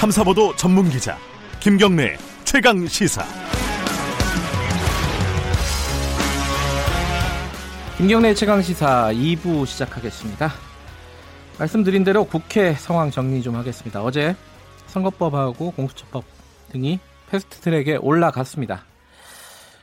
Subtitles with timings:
[0.00, 1.18] 탐사보도 전문 기자
[1.60, 3.22] 김경래 최강 시사.
[7.98, 10.48] 김경래 최강 시사 2부 시작하겠습니다.
[11.58, 14.02] 말씀드린 대로 국회 상황 정리 좀 하겠습니다.
[14.02, 14.34] 어제
[14.86, 16.24] 선거법하고 공수처법
[16.70, 16.98] 등이
[17.28, 18.86] 패스트트랙에 올라갔습니다.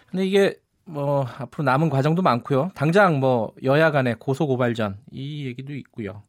[0.09, 2.71] 근데 이게 뭐 앞으로 남은 과정도 많고요.
[2.73, 6.23] 당장 뭐 여야 간의 고소 고발전 이 얘기도 있고요.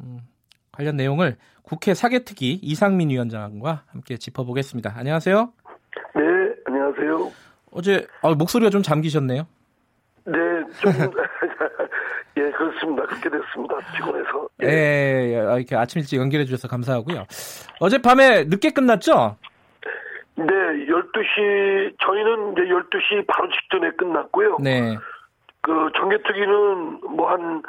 [0.00, 0.20] 음,
[0.76, 4.92] 관련 내용을 국회 사개특위 이상민 위원장과 함께 짚어보겠습니다.
[4.94, 5.52] 안녕하세요.
[6.14, 6.22] 네,
[6.66, 7.32] 안녕하세요.
[7.72, 9.46] 어제 어, 목소리가 좀 잠기셨네요.
[10.26, 10.32] 네,
[10.80, 10.92] 좀,
[12.36, 13.06] 예, 그렇습니다.
[13.06, 13.76] 그렇게 됐습니다.
[13.96, 14.48] 피곤해서.
[14.62, 15.56] 예, 예, 예.
[15.56, 17.24] 이렇게 아침 일찍 연결해 주셔서 감사하고요.
[17.80, 19.36] 어젯밤에 늦게 끝났죠?
[20.34, 24.58] 네, 12시, 저희는 이제 12시 바로 직전에 끝났고요.
[24.60, 24.98] 네.
[25.62, 27.62] 그 정개특위는 뭐 한,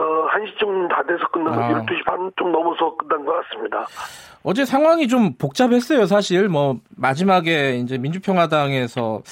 [0.00, 1.68] 어, 1시쯤 다 돼서 끝나서 아.
[1.84, 3.86] 12시 반 좀 넘어서 끝난 것 같습니다.
[4.42, 6.48] 어제 상황이 좀 복잡했어요, 사실.
[6.48, 9.22] 뭐, 마지막에 이제 민주평화당에서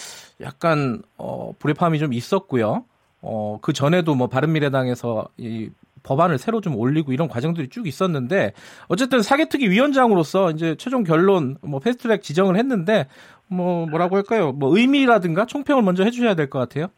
[0.43, 2.85] 약간, 어, 불협화음이 좀 있었고요.
[3.23, 5.71] 어, 그 전에도 뭐, 바른미래당에서 이
[6.03, 8.53] 법안을 새로 좀 올리고 이런 과정들이 쭉 있었는데,
[8.89, 13.07] 어쨌든 사개특위 위원장으로서 이제 최종 결론, 뭐, 패스트트랙 지정을 했는데,
[13.47, 14.53] 뭐, 뭐라고 할까요?
[14.53, 16.89] 뭐, 의미라든가 총평을 먼저 해주셔야 될 것 같아요.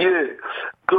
[0.00, 0.06] 예,
[0.86, 0.96] 그,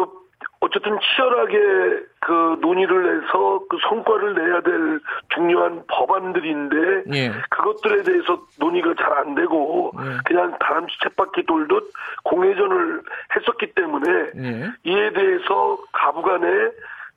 [0.65, 4.99] 어쨌든 치열하게 그 논의를 해서 그 성과를 내야 될
[5.29, 7.31] 중요한 법안들인데, 예.
[7.49, 10.17] 그것들에 대해서 논의가 잘 안 되고, 예.
[10.25, 11.91] 그냥 다람쥐 쳇바퀴 돌듯
[12.23, 13.01] 공회전을
[13.35, 14.71] 했었기 때문에, 예.
[14.83, 16.71] 이에 대해서 가부간에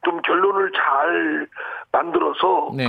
[0.04, 1.46] 좀 결론을 잘
[1.90, 2.86] 만들어서 네.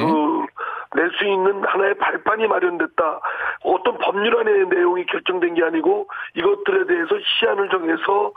[0.92, 3.20] 그낼 수 있는 하나의 발판이 마련됐다.
[3.64, 8.32] 어떤 법률안의 내용이 결정된 게 아니고 이것들에 대해서 시한을 정해서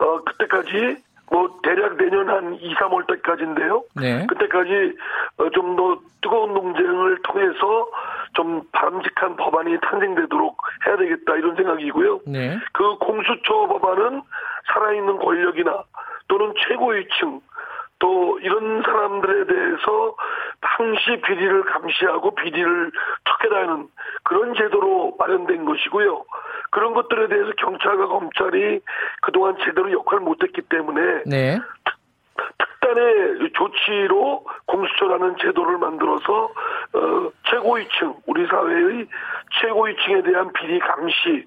[0.00, 0.96] 어 그때까지
[1.30, 3.84] 뭐 대략 내년 한 2, 3월 때까지인데요.
[3.96, 4.26] 네.
[4.26, 4.94] 그때까지
[5.38, 7.88] 어, 좀더 뜨거운 논쟁을 통해서
[8.34, 12.20] 좀 바람직한 법안이 탄생되도록 해야 되겠다 이런 생각이고요.
[12.26, 12.58] 네.
[12.72, 14.22] 그 공수처 법안은
[14.72, 15.84] 살아있는 권력이나
[16.28, 17.40] 또는 최고위층
[18.00, 20.14] 또 이런 사람들에 대해서
[20.60, 22.92] 항시 비리를 감시하고 비리를
[23.24, 23.88] 척해라는
[24.22, 26.24] 그런 제도로 마련된 것이고요.
[26.70, 28.80] 그런 것들에 대해서 경찰과 검찰이
[29.22, 31.58] 그동안 제대로 역할을 못했기 때문에 네.
[32.58, 36.44] 특단의 조치로 공수처라는 제도를 만들어서
[36.92, 39.06] 어, 최고위층 우리 사회의
[39.60, 41.46] 최고위층에 대한 비리 감시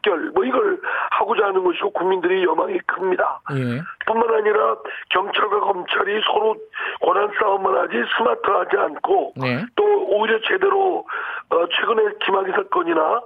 [0.00, 0.80] 척결 뭐 이걸
[1.10, 3.40] 하고자 하는 것이고 국민들이 여망이 큽니다.
[3.52, 3.82] 예.
[4.06, 4.76] 뿐만 아니라
[5.10, 6.56] 경찰과 검찰이 서로
[7.02, 9.64] 권한 싸움만 하지 스마트하지 않고 네.
[9.76, 11.06] 또 오히려 제대로
[11.50, 13.20] 어, 최근에 김학의 사건이나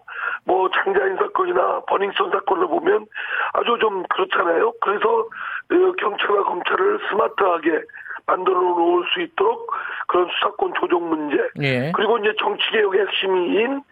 [0.44, 3.06] 뭐 장자인 사건이나 버닝썬 사건을 보면
[3.52, 4.72] 아주 좀 그렇잖아요.
[4.80, 7.82] 그래서 어, 경찰과 검찰을 스마트하게
[8.26, 9.70] 만들어 놓을 수 있도록
[10.06, 11.92] 그런 수사권 조정 문제 예.
[11.92, 13.82] 그리고 이제 정치개혁의 핵심인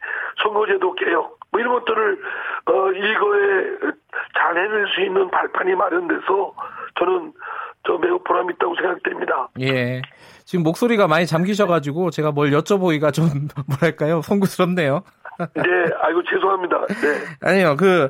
[0.43, 2.19] 선거제도 개혁 뭐 이런 것들을
[2.67, 3.93] 어 일거에
[4.37, 6.55] 잘 해낼 수 있는 발판이 마련돼서
[6.99, 7.33] 저는
[7.87, 9.49] 저 매우 보람 있다고 생각됩니다.
[9.61, 10.03] 예.
[10.45, 13.27] 지금 목소리가 많이 잠기셔가지고 제가 뭘 여쭤보기가 좀
[13.69, 15.03] 뭐랄까요 송구스럽네요.
[15.55, 15.63] 네,
[16.03, 16.87] 아이고 죄송합니다.
[16.87, 18.09] 네, 아니요, 그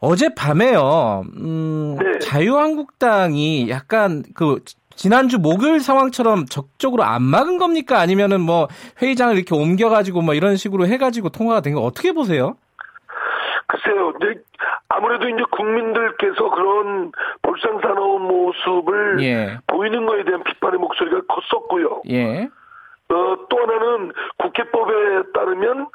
[0.00, 1.22] 어젯밤에요.
[1.38, 2.18] 음, 네.
[2.18, 4.58] 자유한국당이 약간 그
[4.94, 7.98] 지난주 목요일 상황처럼 적극적으로 안 막은 겁니까?
[8.00, 8.68] 아니면은 뭐
[9.00, 12.56] 회의장을 이렇게 옮겨가지고 뭐 이런 식으로 해가지고 통화가 된 거 어떻게 보세요?
[13.68, 14.12] 글쎄요.
[14.20, 14.40] 이제
[14.88, 17.12] 아무래도 이제 국민들께서 그런
[17.42, 19.58] 볼상사나운 모습을 예.
[19.66, 22.02] 보이는 거에 대한 비판의 목소리가 컸었고요.
[22.10, 22.48] 예.
[23.08, 25.88] 어, 또 하나는 국회법에 따르면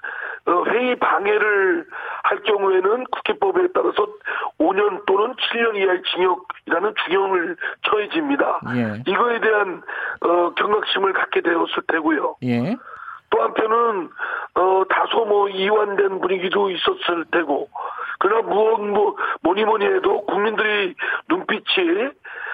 [0.45, 1.85] 어, 회의 방해를
[2.23, 4.07] 할 경우에는 국회법에 따라서
[4.59, 8.59] 5년 또는 7년 이하의 징역이라는 중형을 처해집니다.
[8.75, 9.03] 예.
[9.11, 9.81] 이거에 대한
[10.21, 12.37] 어, 경각심을 갖게 되었을 테고요.
[12.43, 12.75] 예.
[13.31, 14.09] 또 한편은
[14.55, 17.69] 어, 다소 뭐 이완된 분위기도 있었을 테고
[18.19, 20.93] 그러나 무엇 뭐 뭐니 뭐니 해도 국민들이
[21.27, 22.11] 눈빛이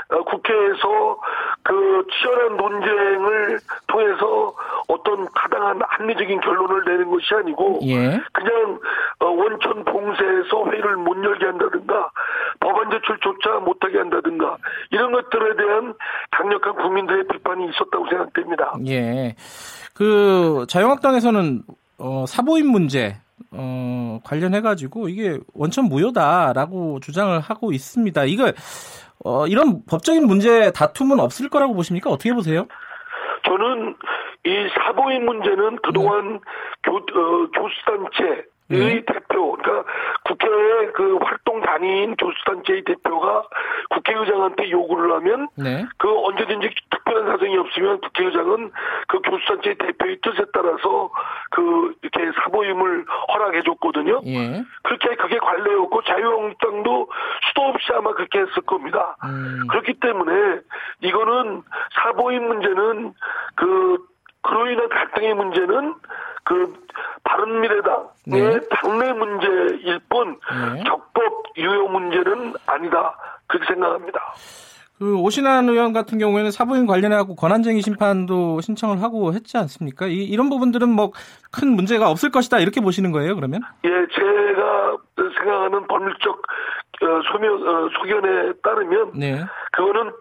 [0.09, 1.19] 어, 국회에서
[1.63, 4.53] 그 치열한 논쟁을 통해서
[4.87, 8.17] 어떤 타당한 합리적인 결론을 내는 것이 아니고 예.
[8.31, 8.79] 그냥
[9.19, 12.09] 어, 원천 봉쇄해서 회의를 못 열게 한다든가
[12.61, 14.57] 법안 제출조차 못하게 한다든가
[14.91, 15.93] 이런 것들에 대한
[16.31, 18.73] 강력한 국민들의 비판이 있었다고 생각됩니다.
[18.87, 19.35] 예.
[19.97, 21.63] 그 자유한국당에서는
[21.97, 23.15] 어, 사보임 문제
[23.51, 28.25] 어, 관련해가지고 이게 원천 무효다라고 주장을 하고 있습니다.
[28.25, 28.53] 이거
[29.25, 32.11] 어, 이런 법적인 문제 다툼은 없을 거라고 보십니까?
[32.11, 32.67] 어떻게 보세요?
[33.43, 33.95] 저는
[34.45, 36.41] 이 사보임 문제는 그동안
[36.83, 39.05] 교, 어, 교수단체 의 네.
[39.05, 39.89] 대표, 그러니까
[40.25, 43.43] 국회의 그 활동 단위인 교수단체의 대표가
[43.91, 45.85] 국회의장한테 요구를 하면 네.
[45.97, 46.69] 그 언제든지
[47.07, 48.71] 특별한 사정이 없으면 국회의장은
[49.07, 51.09] 그 교수단체 대표의 뜻에 따라서
[51.51, 54.21] 그 이렇게 사보임을 허락해줬거든요.
[54.25, 54.63] 예.
[54.83, 57.09] 그렇게 그게 관례였고 자유한국당도
[57.47, 59.15] 수도 없이 아마 그렇게 했을 겁니다.
[59.23, 59.67] 음.
[59.69, 60.59] 그렇기 때문에
[61.01, 61.63] 이거는
[62.03, 63.13] 사보임 문제는
[63.55, 63.97] 그
[64.41, 65.95] 그로 인한 갈등의 문제는
[66.43, 66.73] 그
[67.23, 68.59] 바른미래당의 네.
[68.69, 70.83] 당내 문제일 뿐 네.
[70.85, 73.17] 적법 유효 문제는 아니다
[73.47, 74.21] 그렇게 생각합니다.
[74.97, 80.07] 그 오신환 의원 같은 경우에는 사부인 관련해갖고 권한쟁의 심판도 신청을 하고 했지 않습니까?
[80.07, 81.11] 이, 이런 부분들은 뭐
[81.51, 83.61] 큰 문제가 없을 것이다 이렇게 보시는 거예요, 그러면?
[83.85, 84.97] 예, 제가
[85.39, 86.41] 생각하는 법률적
[87.01, 89.45] 어, 소명, 어, 소견에 따르면 네.
[89.71, 90.11] 그거는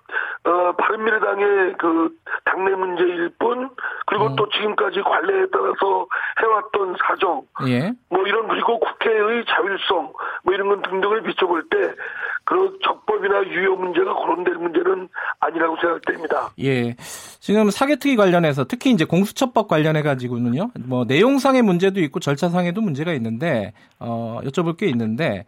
[0.45, 2.11] 어, 바른미래당의 그
[2.45, 3.71] 당내 문제일 뿐
[4.07, 4.37] 그리고 어.
[4.37, 6.07] 또 지금까지 관례에 따라서
[6.41, 7.93] 해왔던 사정 예.
[8.11, 10.13] 뭐 이런 그리고 국회의 자율성
[10.45, 15.09] 뭐 이런 건 등등을 비춰볼 때그 적법이나 유효 문제가 거론될 문제는
[15.41, 16.51] 아니라고 생각됩니다.
[16.61, 16.95] 예.
[17.41, 20.71] 지금 사개특위 관련해서 특히 이제 공수처법 관련해 가지고는요.
[20.87, 25.47] 뭐 내용상의 문제도 있고 절차상에도 문제가 있는데 어 여쭤볼 게 있는데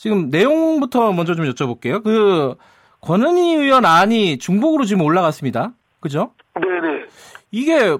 [0.00, 2.02] 지금 내용부터 먼저 좀 여쭤볼게요.
[2.02, 2.54] 그
[3.02, 5.72] 권은희 의원 안이 중복으로 지금 올라갔습니다.
[6.00, 6.32] 그죠?
[6.54, 7.04] 네네.
[7.50, 7.98] 이게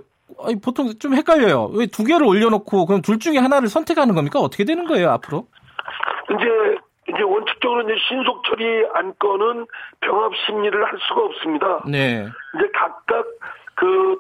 [0.63, 1.67] 보통 좀 헷갈려요.
[1.75, 4.39] 왜 두 개를 올려놓고 그럼 둘 중에 하나를 선택하는 겁니까?
[4.41, 5.47] 어떻게 되는 거예요 앞으로?
[6.31, 6.47] 이제
[7.11, 8.65] 이제 원칙적으로 이제 신속 처리
[8.95, 9.67] 안건은
[10.01, 11.83] 병합 심리를 할 수가 없습니다.
[11.87, 12.27] 네.
[12.57, 13.27] 이제 각각
[13.75, 14.19] 그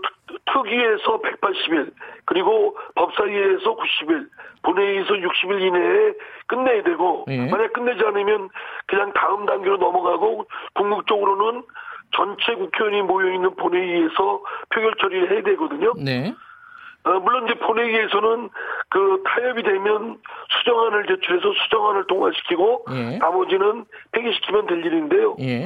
[0.52, 1.92] 특위에서 180일
[2.30, 4.28] 그리고 법사위에서 90일
[4.62, 6.12] 본회의에서 60일 이내에
[6.46, 7.50] 끝내야 되고 네.
[7.50, 8.48] 만약 끝내지 않으면
[8.86, 11.64] 그냥 다음 단계로 넘어가고 궁극적으로는
[12.14, 14.42] 전체 국회의원이 모여 있는 본회의에서
[14.72, 15.92] 표결 처리를 해야 되거든요.
[15.96, 16.32] 네.
[17.02, 18.50] 어, 물론 이제 본회의에서는
[18.90, 20.18] 그 타협이 되면
[20.50, 23.18] 수정안을 제출해서 수정안을 통과시키고 예.
[23.18, 25.34] 나머지는 폐기시키면 될 일인데요.
[25.40, 25.64] 예.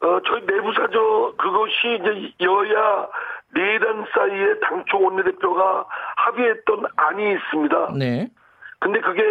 [0.00, 3.08] 어, 저희 내부 사저 그것이 이제 여야
[3.54, 5.86] 네단 사이에 당초 원내대표가
[6.16, 7.92] 합의했던 안이 있습니다.
[7.98, 8.28] 네.
[8.80, 9.22] 근데 그게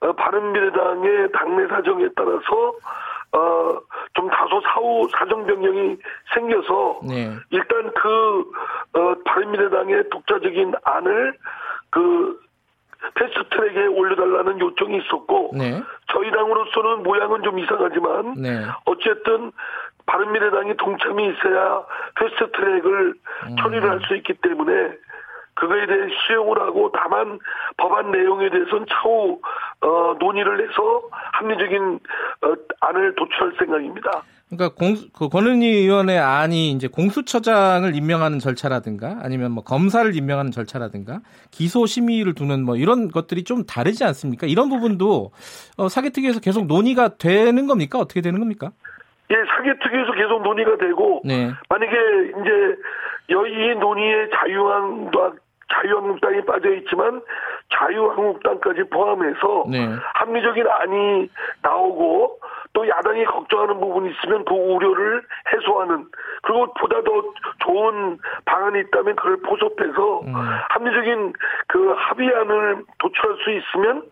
[0.00, 2.74] 어, 바른미래당의 당내 사정에 따라서
[3.32, 3.78] 어,
[4.12, 5.96] 좀 다소 사후 사정 변경이
[6.34, 7.34] 생겨서 네.
[7.50, 8.50] 일단 그
[8.94, 11.34] 어, 바른미래당의 독자적인 안을
[11.90, 12.38] 그
[13.14, 15.82] 패스트트랙에 올려달라는 요청이 있었고 네.
[16.12, 18.64] 저희 당으로서는 모양은 좀 이상하지만 네.
[18.84, 19.52] 어쨌든
[20.06, 21.84] 바른미래당이 동참이 있어야
[22.18, 23.14] 패스트트랙을
[23.48, 23.56] 음.
[23.56, 24.72] 처리를 할 수 있기 때문에
[25.54, 27.38] 그거에 대해 수용을 하고 다만
[27.76, 29.40] 법안 내용에 대해서는 차후
[29.82, 31.02] 어, 논의를 해서
[31.32, 32.00] 합리적인
[32.42, 34.22] 어, 안을 도출할 생각입니다.
[34.48, 41.20] 그러니까 공, 그 권은희 의원의 안이 이제 공수처장을 임명하는 절차라든가 아니면 뭐 검사를 임명하는 절차라든가
[41.50, 44.46] 기소 심의를 두는 뭐 이런 것들이 좀 다르지 않습니까?
[44.46, 45.32] 이런 부분도
[45.76, 47.98] 어, 사개특위에서 계속 논의가 되는 겁니까?
[47.98, 48.72] 어떻게 되는 겁니까?
[49.32, 51.50] 예, 사개특위에서 계속 논의가 되고 네.
[51.68, 51.96] 만약에
[52.42, 52.76] 이제
[53.28, 55.38] 이 논의에 자유한국당
[55.72, 57.22] 자유한국당이 빠져 있지만
[57.70, 59.88] 자유한국당까지 포함해서 네.
[60.14, 61.30] 합리적인 안이
[61.62, 62.38] 나오고
[62.74, 66.06] 또 야당이 걱정하는 부분이 있으면 그 우려를 해소하는
[66.42, 67.22] 그리고 보다 더
[67.60, 70.34] 좋은 방안이 있다면 그걸 포섭해서 음.
[70.70, 71.32] 합리적인
[71.68, 74.02] 그 합의안을 도출할 수 있으면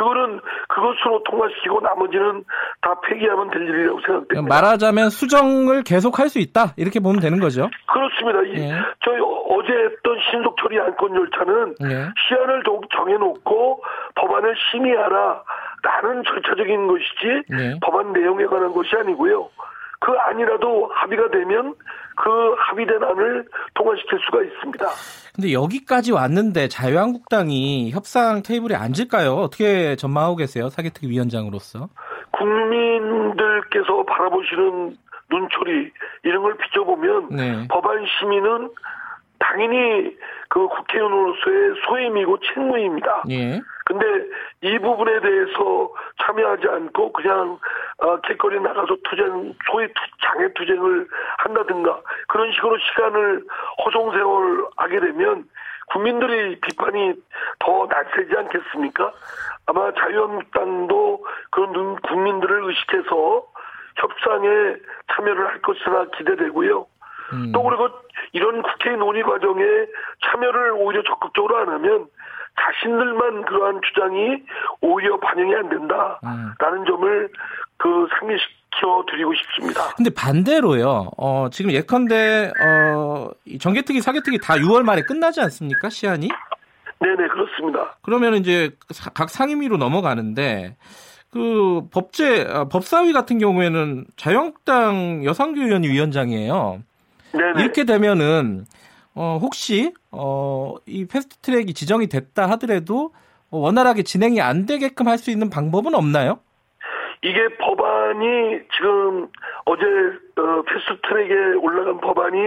[0.00, 2.42] 그거는 그것으로 통과시키고 나머지는
[2.80, 4.48] 다 폐기하면 될 일이라고 생각됩니다.
[4.48, 7.68] 말하자면 수정을 계속할 수 있다 이렇게 보면 되는 거죠.
[7.86, 8.40] 그렇습니다.
[8.56, 8.72] 예.
[9.04, 12.08] 저희 어제 했던 신속 처리 안건 절차는 예.
[12.16, 12.62] 시한을
[12.96, 13.82] 정해놓고
[14.14, 15.42] 법안을 심의하라.
[15.82, 17.78] 라는 절차적인 것이지 예.
[17.82, 19.50] 법안 내용에 관한 것이 아니고요.
[20.00, 21.74] 그 안이라도 합의가 되면
[22.22, 24.86] 그 합의된 안을 통과시킬 수가 있습니다.
[25.34, 29.32] 근데 여기까지 왔는데 자유한국당이 협상 테이블에 앉을까요?
[29.32, 30.68] 어떻게 전망하고 계세요?
[30.68, 31.88] 사개특위 위원장으로서.
[32.32, 34.96] 국민들께서 바라보시는
[35.30, 35.92] 눈초리
[36.24, 37.68] 이런 걸 비춰보면 네.
[37.68, 38.70] 법안 심의는
[39.38, 40.14] 당연히
[40.48, 43.24] 그 국회의원으로서의 소임이고 책무입니다.
[43.30, 43.60] 예.
[43.86, 44.06] 근데
[44.62, 45.90] 이 부분에 대해서
[46.22, 47.58] 참여하지 않고 그냥
[48.02, 51.06] 어, 길거리 나가서 투쟁, 소위 투, 장외 투쟁을
[51.38, 53.44] 한다든가 그런 식으로 시간을
[53.84, 55.44] 허송세월 하게 되면
[55.88, 57.14] 국민들의 비판이
[57.58, 59.12] 더 날세지 않겠습니까?
[59.66, 63.44] 아마 자유한국당도 그런 국민들을 의식해서
[63.96, 64.48] 협상에
[65.12, 66.86] 참여를 할 것이라 기대되고요.
[67.32, 67.52] 음.
[67.52, 67.88] 또 그리고
[68.32, 69.62] 이런 국회 논의 과정에
[70.24, 72.06] 참여를 오히려 적극적으로 안 하면
[72.60, 74.42] 자신들만 그러한 주장이
[74.80, 76.84] 오히려 반영이 안 된다라는 음.
[76.86, 77.28] 점을
[77.82, 79.94] 그 상기시켜 드리고 싶습니다.
[79.96, 81.10] 근데 반대로요.
[81.16, 85.88] 어, 지금 예컨대 어, 정개특위, 사개특위 다 6월 말에 끝나지 않습니까?
[85.88, 86.28] 시한이?
[87.00, 87.96] 네네 그렇습니다.
[88.02, 88.70] 그러면 이제
[89.14, 90.76] 각 상임위로 넘어가는데
[91.30, 96.82] 그 법제 아, 법사위 같은 경우에는 자유한국당 여상규 의원이 위원장이에요.
[97.32, 97.62] 네네.
[97.62, 98.66] 이렇게 되면은
[99.14, 103.14] 어, 혹시 어, 이 패스트트랙이 지정이 됐다 하더라도
[103.50, 106.40] 원활하게 진행이 안 되게끔 할 수 있는 방법은 없나요?
[107.22, 109.28] 이게 법안이 지금
[109.66, 112.38] 어제 어, 패스트트랙에 올라간 법안이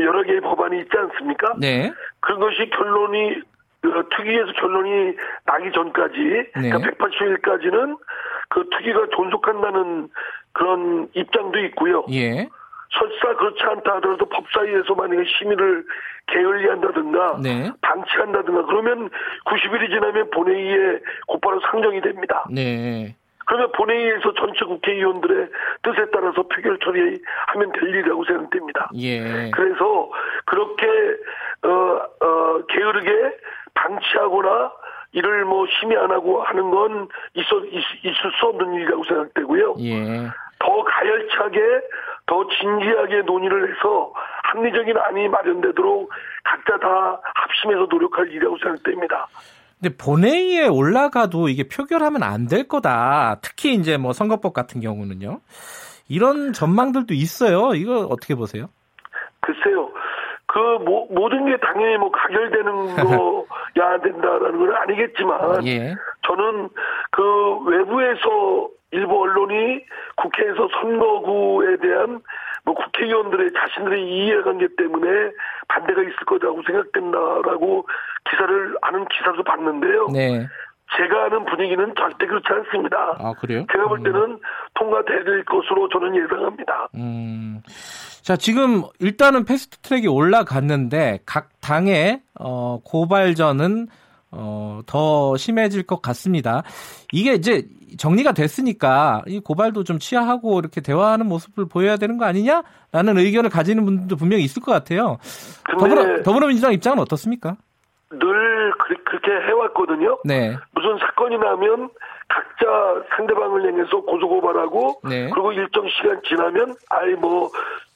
[0.00, 1.54] 여러 개의 법안이 있지 않습니까?
[1.58, 1.92] 네.
[2.20, 3.42] 그것이 결론이
[3.86, 6.70] 어, 특위에서 결론이 나기 전까지 네.
[6.70, 7.98] 그러니까 180일까지는
[8.50, 10.08] 그 특위가 존속한다는
[10.52, 12.04] 그런 입장도 있고요.
[12.10, 12.48] 예.
[12.90, 15.84] 설사 그렇지 않다 하더라도 법사위에서 만약에 심의를
[16.26, 17.70] 게을리한다든가 네.
[17.80, 19.10] 방치한다든가 그러면
[19.46, 22.46] 90일이 지나면 본회의에 곧바로 상정이 됩니다.
[22.50, 23.16] 네.
[23.46, 25.48] 그러면 본회의에서 전체 국회의원들의
[25.82, 28.90] 뜻에 따라서 표결 처리하면 될 일이라고 생각됩니다.
[28.96, 29.50] 예.
[29.52, 30.10] 그래서
[30.44, 30.86] 그렇게
[31.62, 31.68] 어,
[32.26, 33.36] 어, 게으르게
[33.74, 34.72] 방치하거나
[35.12, 39.74] 이를 뭐 심의 안 하고 하는 건 있어 있, 있을 수 없는 일이라고 생각되고요.
[39.80, 40.26] 예.
[40.58, 41.60] 더 가열차게
[42.26, 44.12] 더 진지하게 논의를 해서
[44.42, 46.10] 합리적인 안이 마련되도록
[46.44, 49.26] 각자 다 합심해서 노력할 일이라고 생각됩니다.
[49.80, 53.38] 근데 본회의에 올라가도 이게 표결하면 안 될 거다.
[53.42, 55.40] 특히 이제 뭐 선거법 같은 경우는요.
[56.08, 57.74] 이런 전망들도 있어요.
[57.74, 58.68] 이거 어떻게 보세요?
[59.40, 59.90] 글쎄요.
[60.46, 62.96] 그 모, 모든 게 당연히 뭐 가결되는
[63.74, 65.94] 거야 된다라는 건 아니겠지만 예.
[66.26, 66.68] 저는
[67.10, 69.84] 그 외부에서 일부 언론이
[70.16, 72.20] 국회에서 선거구에 대한
[72.66, 75.30] 뭐 국회의원들의 자신들의 이해관계 때문에
[75.68, 77.86] 반대가 있을 거라고 생각된다라고
[78.28, 80.08] 기사를 아는 기사도 봤는데요.
[80.12, 80.46] 네.
[80.96, 82.96] 제가 아는 분위기는 절대 그렇지 않습니다.
[83.18, 83.64] 아, 그래요?
[83.72, 84.02] 제가 볼 음.
[84.02, 84.40] 때는
[84.74, 86.88] 통과될 것으로 저는 예상합니다.
[86.96, 87.62] 음.
[88.22, 93.86] 자, 지금 일단은 패스트 트랙이 올라갔는데 각 당의 어, 고발전은
[94.30, 96.62] 어, 더 심해질 것 같습니다.
[97.12, 97.66] 이게 이제
[97.98, 103.84] 정리가 됐으니까 이 고발도 좀 취하하고 이렇게 대화하는 모습을 보여야 되는 거 아니냐라는 의견을 가지는
[103.84, 105.18] 분들도 분명히 있을 것 같아요.
[105.78, 107.56] 더불어, 더불어민주당 입장은 어떻습니까?
[108.10, 110.18] 늘 그, 그렇게 해왔거든요.
[110.24, 110.56] 네.
[110.72, 111.90] 무슨 사건이 나면
[112.28, 112.66] 각자
[113.16, 115.30] 상대방을 향해서 고소고발하고 네.
[115.30, 117.50] 그리고 일정 시간 지나면 아이 뭐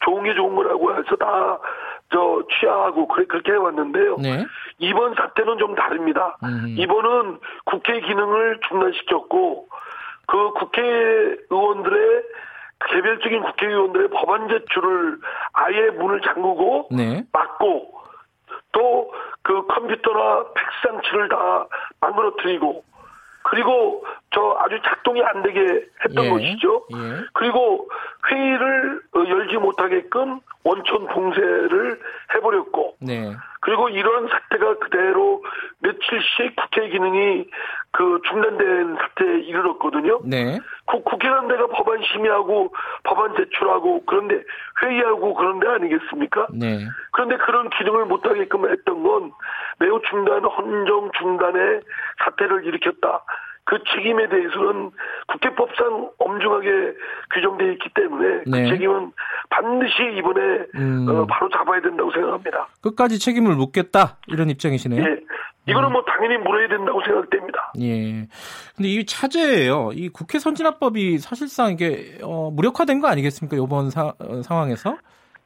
[0.04, 1.58] 좋은 게 좋은 거라고 해서 다
[2.12, 4.16] 저 취하하고 그래 그렇게 해왔는데요.
[4.18, 4.46] 네.
[4.78, 6.36] 이번 사태는 좀 다릅니다.
[6.42, 6.74] 음.
[6.76, 9.68] 이번은 국회 기능을 중단시켰고
[10.26, 12.22] 그 국회의원들의
[12.88, 15.18] 개별적인 국회의원들의 법안 제출을
[15.52, 17.24] 아예 문을 잠그고 네.
[17.32, 17.92] 막고
[18.72, 19.10] 또
[19.42, 21.66] 그 컴퓨터나 팩스장치를 다
[22.00, 22.84] 망가뜨리고
[23.42, 26.30] 그리고 저 아주 작동이 안 되게 했던 예.
[26.30, 26.86] 것이죠.
[26.92, 27.24] 예.
[27.32, 27.88] 그리고
[28.30, 31.98] 회의를 어, 열지 못하게끔 원천 봉쇄를
[32.34, 33.34] 해버렸고 네.
[33.60, 35.42] 그리고 이런 사태가 그대로
[35.80, 37.46] 며칠씩 국회 기능이
[37.92, 40.20] 그 중단된 사태에 이르렀거든요.
[40.24, 40.58] 네.
[40.86, 42.74] 국, 국회의원대가 법안 심의하고
[43.04, 44.42] 법안 제출하고 그런데
[44.82, 46.48] 회의하고 그런 데 아니겠습니까?
[46.52, 46.86] 네.
[47.12, 49.32] 그런데 그런 기능을 못하게끔 했던 건
[49.78, 51.80] 매우 중단, 헌정 중단의
[52.24, 53.24] 사태를 일으켰다.
[53.64, 54.90] 그 책임에 대해서는
[55.28, 56.68] 국회법상 엄중하게
[57.34, 58.62] 규정되어 있기 때문에 네.
[58.64, 59.12] 그 책임은
[59.50, 60.40] 반드시 이번에
[60.74, 61.06] 음.
[61.08, 62.68] 어, 바로 잡아야 된다고 생각합니다.
[62.82, 65.02] 끝까지 책임을 묻겠다 이런 입장이시네요.
[65.02, 65.20] 예.
[65.66, 67.72] 이거는 뭐 당연히 물어야 된다고 생각됩니다.
[67.80, 68.26] 예.
[68.76, 69.90] 근데 이 차제예요.
[69.92, 73.56] 이 국회 선진화법이 사실상 이게 어, 무력화된 거 아니겠습니까?
[73.62, 74.96] 이번 사- 어, 상황에서.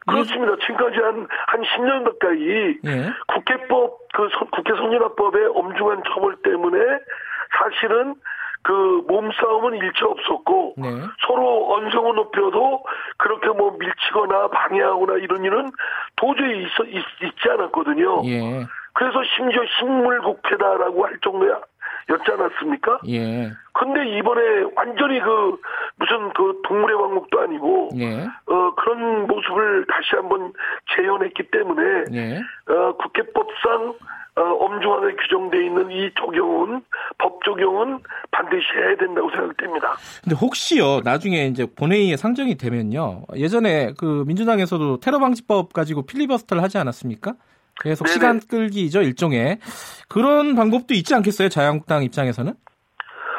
[0.07, 0.55] 그렇습니다.
[0.61, 3.11] 지금까지 한, 한 10년 가까이 예.
[3.27, 6.79] 국회법, 그 선- 국회 선진화법의 엄중한 처벌 때문에
[7.59, 8.15] 사실은
[8.63, 10.89] 그 몸싸움은 일체 없었고 네.
[11.27, 12.83] 서로 언성을 높여도
[13.19, 15.71] 그렇게 뭐 밀치거나 방해하거나 이런 일은
[16.17, 17.05] 도저히 있어, 있,
[17.43, 18.23] 지 않았거든요.
[18.25, 18.67] 예.
[18.95, 23.01] 그래서 심지어 식물국회다라고 할 정도였지 않았습니까?
[23.09, 23.51] 예.
[23.75, 25.59] 근데 이번에 완전히 그
[25.97, 28.25] 무슨 그 동물의 왕국도 아니고 예.
[28.47, 28.64] 어
[28.95, 30.53] 그런 모습을 다시 한번
[30.97, 32.41] 재현했기 때문에 예.
[32.73, 33.95] 어 국회법상
[34.37, 36.83] 어, 엄중하게 규정돼 있는 이 적용은
[37.19, 38.01] 법 적용은
[38.33, 39.95] 반드시 해야 된다고 생각됩니다.
[40.23, 46.79] 근데 혹시요 나중에 이제 본회의에 상정이 되면요 예전에 그 민주당에서도 테러 방지법 가지고 필리버스터를 하지
[46.79, 47.35] 않았습니까?
[47.81, 48.13] 계속 네네.
[48.13, 49.59] 시간 끌기죠 일종의
[50.09, 52.55] 그런 방법도 있지 않겠어요 자유한국당 입장에서는?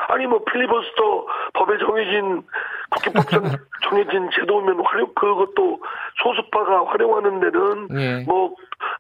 [0.08, 1.26] 아니 뭐 필리버스터
[1.66, 2.44] 법에 정해진
[2.92, 3.44] 국회법상
[3.84, 5.80] 정해진 제도면 활용 그것도
[6.24, 8.24] 소수파가 활용하는 데는 예.
[8.26, 8.56] 뭐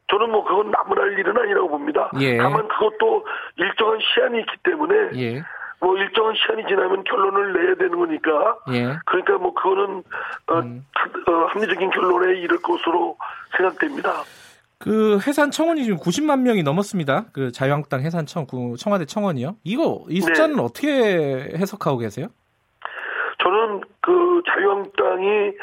[0.09, 2.09] 저는 뭐 그건 나무랄 일은 아니라고 봅니다.
[2.19, 2.37] 예.
[2.37, 3.25] 다만 그것도
[3.57, 5.41] 일정한 시한이 있기 때문에 예.
[5.79, 8.95] 뭐 일정한 시한이 지나면 결론을 내야 되는 거니까 예.
[9.05, 10.03] 그러니까 뭐 그거는
[10.47, 10.85] 어, 음.
[10.93, 13.17] 하- 어, 합리적인 결론에 이를 것으로
[13.57, 14.23] 생각됩니다.
[14.77, 17.25] 그 해산 청원이 지금 90만 명이 넘었습니다.
[17.31, 19.55] 그 자유한국당 해산 청, 그 청와대 청원이요.
[19.63, 20.89] 이거 이 숫자는 어떻게
[21.55, 22.27] 해석하고 계세요?
[23.75, 25.53] 저는 그 자유한국당이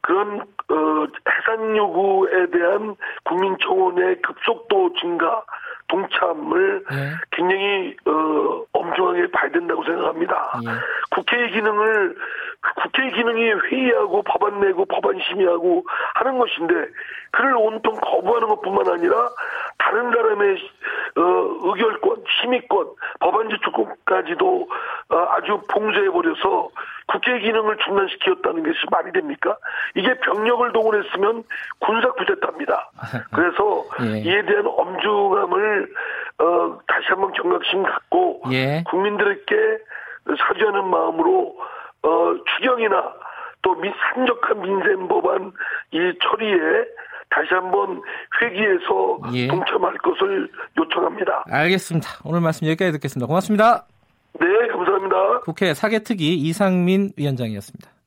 [0.00, 5.42] 그런 어, 해산 요구에 대한 국민청원의 급속도 증가
[5.88, 6.96] 동참을 예.
[7.32, 10.60] 굉장히 어, 엄중하게 봐야 된다고 생각합니다.
[10.64, 10.68] 예.
[11.10, 12.16] 국회의 기능을
[12.82, 16.74] 국회의 기능이 회의하고 법안 내고 법안 심의하고 하는 것인데
[17.30, 19.28] 그를 온통 거부하는 것뿐만 아니라
[19.78, 20.56] 다른 사람의
[21.16, 21.22] 어,
[21.62, 22.86] 의결권, 심의권,
[23.20, 24.68] 법안 제출권까지도
[25.10, 26.68] 어, 아주 봉쇄해 버려서
[27.06, 29.56] 국회 기능을 중단시켰다는 것이 말이 됩니까?
[29.94, 31.44] 이게 병력을 동원했으면
[31.78, 32.90] 군사 쿠데타입니다.
[33.34, 34.18] 그래서 예.
[34.18, 35.88] 이에 대한 엄중함을
[36.38, 38.84] 어, 다시 한번 경각심 갖고 예.
[38.88, 39.56] 국민들에게
[40.26, 41.56] 사죄하는 마음으로
[42.02, 43.12] 어, 추경이나
[43.62, 45.52] 또 미, 산적한 민생 법안
[45.90, 46.84] 이 처리에
[47.30, 48.00] 다시 한번
[48.40, 49.48] 회기에서 예.
[49.48, 51.44] 동참할 것을 요청합니다.
[51.50, 52.08] 알겠습니다.
[52.24, 53.26] 오늘 말씀 여기까지 듣겠습니다.
[53.26, 53.84] 고맙습니다.
[54.40, 55.40] 네, 감사합니다.
[55.40, 57.97] 국회 사개특위 이상민 위원장이었습니다.